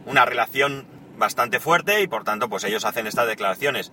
una 0.05 0.25
relación 0.25 0.85
bastante 1.17 1.59
fuerte 1.59 2.01
y 2.01 2.07
por 2.07 2.23
tanto 2.23 2.49
pues 2.49 2.63
ellos 2.63 2.85
hacen 2.85 3.07
estas 3.07 3.27
declaraciones. 3.27 3.91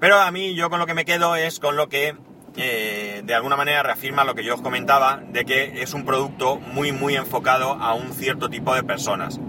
Pero 0.00 0.20
a 0.20 0.30
mí 0.30 0.54
yo 0.54 0.70
con 0.70 0.80
lo 0.80 0.86
que 0.86 0.94
me 0.94 1.04
quedo 1.04 1.36
es 1.36 1.60
con 1.60 1.76
lo 1.76 1.88
que 1.88 2.16
de 2.62 3.34
alguna 3.34 3.56
manera 3.56 3.82
reafirma 3.82 4.24
lo 4.24 4.34
que 4.34 4.44
yo 4.44 4.54
os 4.54 4.62
comentaba 4.62 5.22
de 5.32 5.44
que 5.44 5.82
es 5.82 5.92
un 5.92 6.04
producto 6.04 6.56
muy 6.56 6.92
muy 6.92 7.16
enfocado 7.16 7.72
a 7.72 7.94
un 7.94 8.12
cierto 8.12 8.48
tipo 8.48 8.74
de 8.74 8.82
personas. 8.82 9.40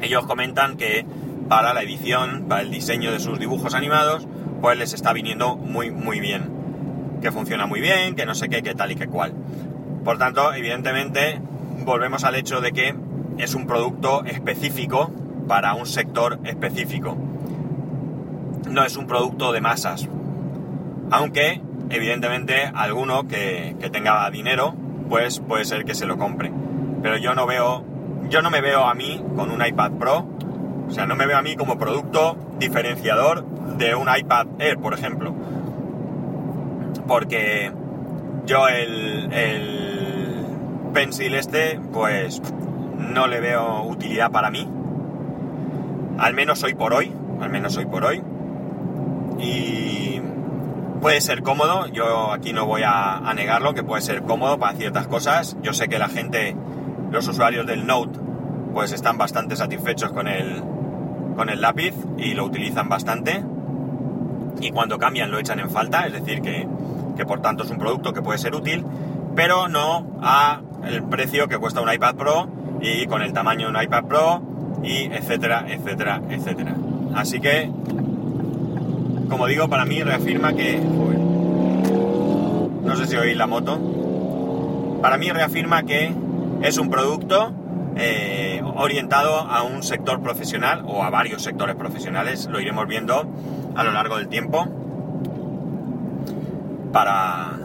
Ellos 0.00 0.26
comentan 0.26 0.76
que 0.76 1.04
para 1.48 1.74
la 1.74 1.82
edición, 1.82 2.46
para 2.48 2.62
el 2.62 2.70
diseño 2.70 3.12
de 3.12 3.20
sus 3.20 3.38
dibujos 3.38 3.74
animados, 3.74 4.26
pues 4.60 4.78
les 4.78 4.92
está 4.92 5.12
viniendo 5.12 5.56
muy, 5.56 5.90
muy 5.90 6.20
bien. 6.20 6.48
Que 7.20 7.32
funciona 7.32 7.66
muy 7.66 7.80
bien, 7.80 8.14
que 8.14 8.24
no 8.24 8.34
sé 8.34 8.48
qué, 8.48 8.62
que 8.62 8.74
tal 8.74 8.92
y 8.92 8.94
que 8.94 9.08
cual. 9.08 9.34
Por 10.04 10.16
tanto, 10.16 10.54
evidentemente, 10.54 11.40
volvemos 11.84 12.24
al 12.24 12.36
hecho 12.36 12.60
de 12.60 12.72
que 12.72 12.94
es 13.38 13.54
un 13.54 13.66
producto 13.66 14.24
específico 14.24 15.10
para 15.48 15.74
un 15.74 15.86
sector 15.86 16.38
específico. 16.44 17.18
No 18.70 18.84
es 18.84 18.96
un 18.96 19.06
producto 19.06 19.52
de 19.52 19.60
masas. 19.60 20.08
Aunque, 21.10 21.60
evidentemente, 21.90 22.70
alguno 22.74 23.28
que, 23.28 23.76
que 23.80 23.90
tenga 23.90 24.28
dinero, 24.30 24.74
pues 25.08 25.40
puede 25.40 25.64
ser 25.64 25.84
que 25.84 25.94
se 25.94 26.06
lo 26.06 26.16
compre. 26.16 26.52
Pero 27.02 27.16
yo 27.16 27.34
no 27.34 27.46
veo, 27.46 27.84
yo 28.28 28.42
no 28.42 28.50
me 28.50 28.60
veo 28.60 28.86
a 28.86 28.94
mí 28.94 29.22
con 29.36 29.50
un 29.50 29.64
iPad 29.64 29.92
Pro, 29.92 30.26
o 30.88 30.92
sea, 30.92 31.06
no 31.06 31.14
me 31.14 31.26
veo 31.26 31.38
a 31.38 31.42
mí 31.42 31.54
como 31.54 31.78
producto 31.78 32.36
diferenciador 32.58 33.44
de 33.78 33.94
un 33.94 34.08
iPad 34.14 34.46
Air, 34.58 34.78
por 34.78 34.92
ejemplo. 34.92 35.32
Porque 37.06 37.70
yo 38.46 38.66
el, 38.66 39.32
el 39.32 40.44
Pencil 40.92 41.34
este, 41.34 41.78
pues 41.92 42.42
no 42.98 43.28
le 43.28 43.40
veo 43.40 43.84
utilidad 43.84 44.30
para 44.32 44.50
mí. 44.50 44.68
Al 46.18 46.34
menos 46.34 46.62
hoy 46.64 46.74
por 46.74 46.92
hoy. 46.92 47.12
Al 47.40 47.50
menos 47.50 47.76
hoy 47.76 47.86
por 47.86 48.04
hoy. 48.04 48.20
Y 49.38 50.20
puede 51.00 51.20
ser 51.20 51.42
cómodo. 51.42 51.86
Yo 51.88 52.32
aquí 52.32 52.52
no 52.52 52.66
voy 52.66 52.82
a, 52.84 53.20
negarlo, 53.34 53.74
que 53.74 53.82
puede 53.82 54.02
ser 54.02 54.22
cómodo 54.22 54.58
para 54.58 54.76
ciertas 54.76 55.06
cosas. 55.06 55.56
Yo 55.62 55.72
sé 55.72 55.88
que 55.88 55.98
la 55.98 56.08
gente, 56.08 56.56
los 57.10 57.26
usuarios 57.28 57.66
del 57.66 57.86
Note, 57.86 58.18
pues 58.74 58.92
están 58.92 59.18
bastante 59.18 59.56
satisfechos 59.56 60.12
con 60.12 60.28
el, 60.28 60.62
con 61.36 61.48
el 61.48 61.60
lápiz 61.60 61.94
y 62.18 62.34
lo 62.34 62.44
utilizan 62.44 62.88
bastante 62.88 63.42
y 64.60 64.70
cuando 64.70 64.98
cambian 64.98 65.30
lo 65.30 65.38
echan 65.38 65.58
en 65.60 65.70
falta, 65.70 66.06
es 66.06 66.12
decir, 66.12 66.42
que, 66.42 66.68
que 67.16 67.24
por 67.24 67.40
tanto 67.40 67.64
es 67.64 67.70
un 67.70 67.78
producto 67.78 68.12
que 68.12 68.22
puede 68.22 68.38
ser 68.38 68.54
útil, 68.54 68.84
pero 69.34 69.68
no 69.68 70.06
a 70.20 70.60
el 70.84 71.02
precio 71.04 71.48
que 71.48 71.58
cuesta 71.58 71.80
un 71.80 71.92
iPad 71.92 72.14
Pro 72.14 72.48
y 72.80 73.06
con 73.06 73.22
el 73.22 73.32
tamaño 73.32 73.70
de 73.70 73.76
un 73.76 73.82
iPad 73.82 74.04
Pro 74.04 74.42
y 74.82 75.04
etcétera, 75.04 75.66
etcétera, 75.68 76.20
etcétera. 76.28 76.74
Así 77.14 77.40
que, 77.40 77.70
como 79.30 79.46
digo, 79.46 79.68
para 79.68 79.84
mí 79.86 80.02
reafirma 80.02 80.52
que... 80.52 80.78
no 82.82 82.96
sé 82.96 83.06
si 83.06 83.16
oís 83.16 83.36
la 83.36 83.46
moto. 83.46 84.98
Para 85.00 85.16
mí 85.16 85.30
reafirma 85.30 85.84
que 85.84 86.12
es 86.62 86.76
un 86.76 86.90
producto 86.90 87.54
eh, 87.96 88.60
orientado 88.74 89.38
a 89.38 89.62
un 89.62 89.82
sector 89.82 90.20
profesional 90.20 90.82
o 90.86 91.02
a 91.02 91.10
varios 91.10 91.42
sectores 91.42 91.76
profesionales, 91.76 92.46
lo 92.50 92.60
iremos 92.60 92.86
viendo 92.86 93.32
a 93.74 93.84
lo 93.84 93.92
largo 93.92 94.18
del 94.18 94.28
tiempo 94.28 94.68
para... 96.92 97.56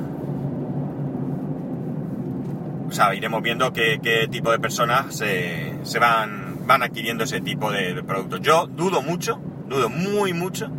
O 2.88 2.92
sea, 2.92 3.16
iremos 3.16 3.42
viendo 3.42 3.74
qué, 3.74 4.30
tipo 4.32 4.52
de 4.52 4.60
personas 4.60 5.14
se, 5.16 5.74
se, 5.84 6.00
van, 6.00 6.68
van 6.68 6.84
adquiriendo 6.84 7.24
ese 7.24 7.42
tipo 7.42 7.72
de, 7.72 7.96
de 7.96 8.04
productos. 8.04 8.40
Yo 8.42 8.68
dudo 8.68 9.02
mucho, 9.02 9.42
dudo 9.68 9.90
muy 9.90 10.32
mucho, 10.34 10.70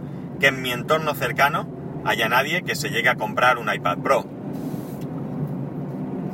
que 0.40 0.49
en 0.49 0.62
mi 0.62 0.73
entorno 0.73 1.14
cercano 1.14 1.66
haya 2.05 2.28
nadie 2.28 2.62
que 2.62 2.75
se 2.75 2.90
llegue 2.90 3.09
a 3.09 3.16
comprar 3.16 3.59
un 3.59 3.73
iPad 3.73 3.99
Pro. 3.99 4.25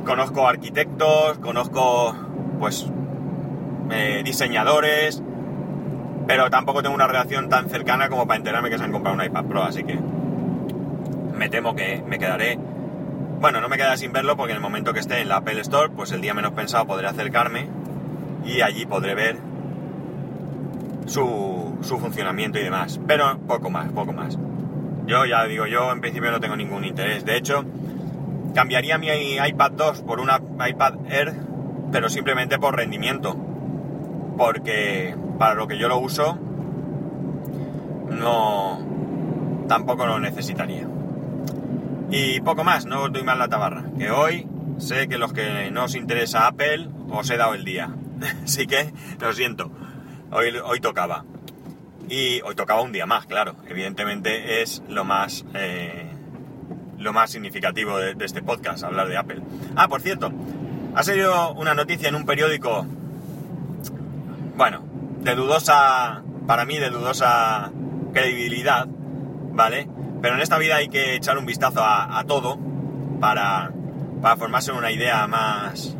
Conozco 0.05 0.49
arquitectos, 0.49 1.39
conozco 1.39 2.15
pues 2.59 2.87
eh, 3.91 4.23
diseñadores, 4.25 5.23
pero 6.27 6.51
tampoco 6.51 6.83
tengo 6.83 6.95
una 6.95 7.07
relación 7.07 7.49
tan 7.49 7.69
cercana 7.69 8.09
como 8.09 8.27
para 8.27 8.39
enterarme 8.39 8.71
que 8.71 8.79
se 8.79 8.85
han 8.85 8.93
comprado 8.93 9.17
un 9.17 9.25
iPad 9.25 9.45
Pro, 9.45 9.63
así 9.63 9.85
que 9.85 9.99
me 11.37 11.49
temo 11.49 11.75
que 11.75 12.03
me 12.07 12.19
quedaré... 12.19 12.59
Bueno, 13.41 13.61
no 13.61 13.69
me 13.69 13.77
quedaré 13.77 13.97
sin 13.97 14.13
verlo 14.13 14.37
porque 14.37 14.53
en 14.53 14.59
el 14.59 14.63
momento 14.63 14.93
que 14.93 15.01
esté 15.01 15.21
en 15.21 15.29
la 15.29 15.39
Apple 15.39 15.61
Store, 15.63 15.91
pues 15.91 16.13
el 16.13 16.21
día 16.21 16.33
menos 16.33 16.53
pensado 16.53 16.87
podré 16.87 17.09
acercarme 17.09 17.67
y 18.45 18.61
allí 18.61 18.87
podré 18.87 19.17
ver 19.17 19.39
su, 21.07 21.52
su 21.83 21.99
funcionamiento 21.99 22.59
y 22.59 22.63
demás. 22.63 23.01
Pero 23.07 23.39
poco 23.41 23.71
más, 23.71 23.91
poco 23.93 24.13
más. 24.13 24.39
Yo 25.07 25.25
ya 25.27 25.45
digo, 25.45 25.67
yo 25.67 25.91
en 25.93 26.01
principio 26.01 26.31
no 26.31 26.41
tengo 26.41 26.57
ningún 26.57 26.85
interés. 26.85 27.25
De 27.25 27.37
hecho, 27.37 27.65
cambiaría 28.55 28.99
mi 28.99 29.09
iPad 29.37 29.73
2 29.73 30.03
por 30.03 30.21
una 30.21 30.41
iPad 30.69 30.95
Air, 31.09 31.35
pero 31.91 32.09
simplemente 32.09 32.59
por 32.59 32.77
rendimiento. 32.77 33.37
Porque 34.37 35.15
para 35.39 35.55
lo 35.55 35.67
que 35.67 35.79
yo 35.79 35.89
lo 35.89 35.99
uso, 35.99 36.39
no 38.09 39.67
tampoco 39.69 40.07
lo 40.07 40.19
necesitaría. 40.19 40.87
Y 42.11 42.41
poco 42.41 42.63
más, 42.63 42.87
no 42.87 43.03
os 43.03 43.13
doy 43.13 43.23
más 43.23 43.39
la 43.39 43.49
tabarra. 43.49 43.85
Que 43.99 44.11
hoy 44.11 44.47
sé 44.79 45.09
que 45.09 45.19
los 45.19 45.33
que 45.33 45.71
no 45.71 45.85
os 45.85 45.95
interesa 45.95 46.47
Apple 46.47 46.89
os 47.11 47.29
he 47.31 47.37
dado 47.37 47.55
el 47.55 47.65
día. 47.65 47.91
Así 48.45 48.67
que 48.67 48.93
lo 49.21 49.33
siento. 49.33 49.71
Hoy, 50.31 50.55
hoy 50.65 50.81
tocaba. 50.81 51.25
Y 52.13 52.43
hoy 52.43 52.55
tocaba 52.55 52.83
un 52.83 52.93
día 52.93 53.07
más, 53.07 53.25
claro. 53.25 53.57
Evidentemente 53.67 54.61
es 54.61 54.83
lo 54.87 55.03
más 55.03 55.47
eh, 55.55 56.11
lo 56.99 57.15
más 57.15 57.31
significativo 57.31 57.97
de, 57.97 58.15
este 58.23 58.43
podcast, 58.43 58.85
hablar 58.85 59.09
de 59.09 59.17
Apple. 59.17 59.41
Ah, 59.77 59.89
por 59.89 60.03
cierto, 60.03 60.31
ha 60.95 61.03
salido 61.03 61.55
una 61.55 61.73
noticia 61.73 62.11
en 62.11 62.15
un 62.15 62.27
periódico, 62.27 62.87
bueno, 64.57 64.85
de 65.21 65.35
dudosa, 65.35 66.23
para 66.47 66.67
mí 66.67 66.77
de 66.77 66.91
dudosa 66.91 67.73
credibilidad, 68.13 68.87
¿vale? 69.53 69.89
Pero 70.21 70.35
en 70.35 70.43
esta 70.43 70.59
vida 70.59 70.77
hay 70.77 70.89
que 70.89 71.17
echar 71.17 71.39
un 71.39 71.47
vistazo 71.47 71.81
a, 71.83 72.23
todo 72.27 72.59
para, 73.21 73.73
para, 74.21 74.37
formarse 74.37 74.71
una 74.71 74.91
idea 74.93 75.27
más, 75.27 75.97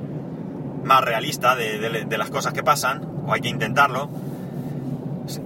más 0.85 1.01
realista 1.01 1.57
de, 1.57 2.07
las 2.19 2.29
cosas 2.29 2.53
que 2.53 2.63
pasan, 2.63 3.25
o 3.27 3.33
hay 3.33 3.41
que 3.41 3.49
intentarlo. 3.49 4.11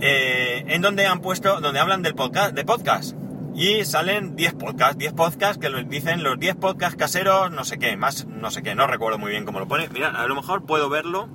Eh, 0.01 0.65
en 0.69 0.83
donde 0.83 1.07
han 1.07 1.21
puesto, 1.21 1.61
donde 1.61 1.81
hablan 1.81 2.03
del 2.03 2.15
podcast, 2.15 2.55
de 2.55 2.65
podcast. 2.65 3.17
Y 3.55 3.85
salen 3.85 4.37
10 4.37 4.55
podcasts, 4.55 4.99
10 4.99 5.15
podcasts 5.15 5.59
que 5.59 5.71
dicen 5.85 6.23
los 6.23 6.39
10 6.39 6.57
podcasts 6.57 6.97
caseros, 6.97 7.51
no 7.51 7.65
sé 7.65 7.79
qué, 7.79 7.97
más, 7.97 8.27
no 8.27 8.51
sé 8.51 8.63
qué, 8.63 8.75
no 8.75 8.87
recuerdo 8.87 9.19
muy 9.19 9.31
bien 9.31 9.47
cómo 9.47 9.61
lo 9.61 9.67
pone. 9.67 9.89
Mira, 9.89 10.09
a 10.11 10.27
lo 10.27 10.35
mejor 10.35 10.67
puedo 10.67 10.91
verlo 10.91 11.29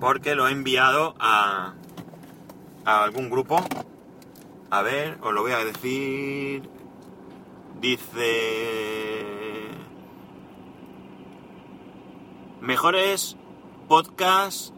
porque 0.00 0.34
lo 0.34 0.48
he 0.48 0.52
enviado 0.52 1.14
a, 1.18 1.74
a 2.86 3.04
algún 3.04 3.28
grupo 3.28 3.62
a 4.74 4.82
ver, 4.82 5.18
os 5.22 5.32
lo 5.32 5.42
voy 5.42 5.52
a 5.52 5.64
decir. 5.64 6.68
Dice... 7.80 9.68
Mejores 12.60 13.36
podcasts... 13.86 14.72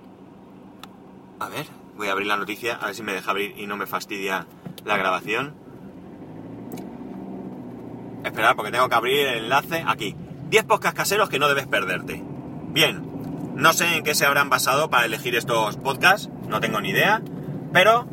A 1.41 1.49
ver, 1.49 1.67
voy 1.97 2.09
a 2.09 2.13
abrir 2.13 2.27
la 2.27 2.37
noticia, 2.37 2.75
a 2.75 2.87
ver 2.87 2.95
si 2.95 3.03
me 3.03 3.13
deja 3.13 3.31
abrir 3.31 3.55
y 3.57 3.67
no 3.67 3.77
me 3.77 3.87
fastidia 3.87 4.47
la 4.85 4.97
grabación. 4.97 5.55
Esperad, 8.25 8.57
porque 8.57 8.73
tengo 8.73 8.89
que 8.89 8.95
abrir 8.95 9.27
el 9.27 9.45
enlace 9.45 9.85
aquí. 9.87 10.15
10 10.51 10.65
podcasts 10.65 10.97
caseros 10.97 11.29
que 11.29 11.39
no 11.39 11.49
debes 11.49 11.67
perderte. 11.67 12.23
Bien, 12.69 13.03
no 13.55 13.73
sé 13.73 13.97
en 13.97 14.05
qué 14.05 14.15
se 14.15 14.27
habrán 14.27 14.51
basado 14.51 14.91
para 14.91 15.07
elegir 15.07 15.35
estos 15.35 15.77
podcasts, 15.77 16.29
no 16.49 16.61
tengo 16.61 16.81
ni 16.81 16.91
idea, 16.91 17.23
pero 17.73 18.07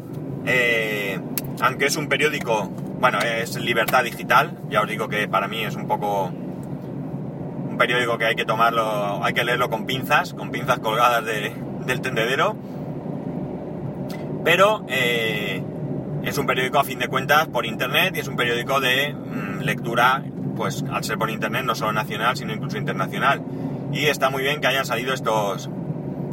eh, 0.45 1.19
aunque 1.61 1.85
es 1.85 1.95
un 1.95 2.07
periódico, 2.07 2.69
bueno, 2.99 3.19
es 3.19 3.55
Libertad 3.57 4.03
Digital, 4.03 4.57
ya 4.69 4.81
os 4.81 4.87
digo 4.87 5.09
que 5.09 5.27
para 5.27 5.47
mí 5.47 5.63
es 5.63 5.75
un 5.75 5.87
poco 5.87 6.25
un 6.25 7.77
periódico 7.77 8.17
que 8.17 8.25
hay 8.25 8.35
que 8.35 8.45
tomarlo, 8.45 9.23
hay 9.23 9.33
que 9.33 9.43
leerlo 9.43 9.69
con 9.69 9.85
pinzas, 9.85 10.33
con 10.33 10.51
pinzas 10.51 10.79
colgadas 10.79 11.25
de, 11.25 11.53
del 11.85 12.01
tendedero, 12.01 12.55
pero 14.43 14.85
eh, 14.87 15.63
es 16.23 16.37
un 16.37 16.45
periódico 16.45 16.79
a 16.79 16.83
fin 16.83 16.99
de 16.99 17.07
cuentas 17.07 17.47
por 17.47 17.65
internet 17.65 18.15
y 18.15 18.19
es 18.19 18.27
un 18.27 18.35
periódico 18.35 18.79
de 18.79 19.13
mmm, 19.13 19.61
lectura, 19.61 20.23
pues 20.55 20.83
al 20.91 21.03
ser 21.03 21.17
por 21.17 21.29
internet 21.29 21.63
no 21.65 21.75
solo 21.75 21.93
nacional, 21.93 22.35
sino 22.37 22.53
incluso 22.53 22.77
internacional. 22.77 23.41
Y 23.91 24.05
está 24.05 24.29
muy 24.29 24.43
bien 24.43 24.59
que 24.59 24.67
hayan 24.67 24.85
salido 24.85 25.13
estos, 25.13 25.69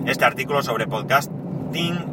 este 0.07 0.25
artículo 0.25 0.63
sobre 0.63 0.87
podcast 0.87 1.31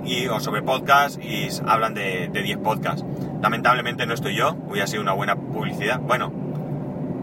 y, 0.06 0.28
o 0.28 0.40
sobre 0.40 0.62
podcast 0.62 1.22
y 1.24 1.48
hablan 1.66 1.94
de 1.94 2.30
10 2.32 2.58
podcasts. 2.60 3.04
Lamentablemente 3.42 4.06
no 4.06 4.14
estoy 4.14 4.36
yo, 4.36 4.56
hubiera 4.70 4.88
sido 4.88 5.02
una 5.02 5.14
buena 5.14 5.36
publicidad. 5.36 6.00
Bueno, 6.00 6.32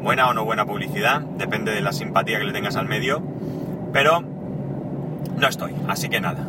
buena 0.05 0.29
o 0.29 0.35
no 0.35 0.45
buena 0.45 0.67
publicidad, 0.67 1.21
depende 1.21 1.73
de 1.73 1.81
la 1.81 1.93
simpatía 1.93 2.39
que 2.39 2.45
le 2.45 2.53
tengas 2.53 2.77
al 2.77 2.87
medio, 2.87 3.23
pero 3.93 4.21
no 4.21 5.49
estoy, 5.49 5.73
así 5.89 6.09
que 6.09 6.21
nada. 6.21 6.47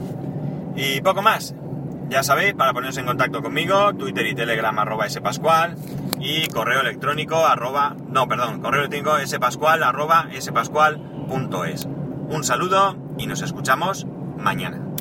Y 0.75 1.01
poco 1.01 1.21
más. 1.21 1.55
Ya 2.09 2.23
sabéis, 2.23 2.53
para 2.53 2.73
poneros 2.73 2.97
en 2.97 3.05
contacto 3.05 3.41
conmigo, 3.41 3.93
Twitter 3.95 4.27
y 4.27 4.35
Telegram 4.35 4.77
arroba 4.77 5.09
spascual 5.09 5.75
y 6.19 6.47
correo 6.47 6.81
electrónico 6.81 7.45
arroba, 7.45 7.95
no, 8.09 8.27
perdón, 8.27 8.61
correo 8.61 8.85
electrónico 8.85 9.25
spascual 9.25 9.83
arroba. 9.83 10.27
Un 12.29 12.43
saludo 12.43 12.97
y 13.17 13.27
nos 13.27 13.41
escuchamos 13.41 14.05
mañana. 14.37 14.94